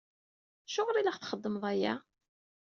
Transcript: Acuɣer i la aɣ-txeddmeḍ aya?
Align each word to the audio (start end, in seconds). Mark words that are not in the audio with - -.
Acuɣer 0.67 0.95
i 0.97 1.01
la 1.03 1.11
aɣ-txeddmeḍ 1.13 1.63
aya? 1.71 1.93